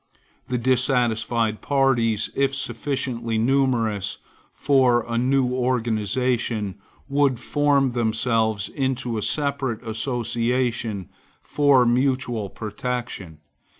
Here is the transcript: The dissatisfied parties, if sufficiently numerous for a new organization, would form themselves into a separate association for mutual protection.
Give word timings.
The 0.45 0.57
dissatisfied 0.57 1.61
parties, 1.61 2.31
if 2.33 2.55
sufficiently 2.55 3.37
numerous 3.37 4.17
for 4.51 5.05
a 5.07 5.15
new 5.15 5.53
organization, 5.53 6.79
would 7.07 7.39
form 7.39 7.89
themselves 7.89 8.67
into 8.67 9.19
a 9.19 9.21
separate 9.21 9.83
association 9.87 11.09
for 11.43 11.85
mutual 11.85 12.49
protection. 12.49 13.41